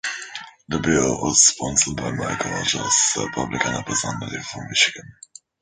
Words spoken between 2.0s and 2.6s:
Mike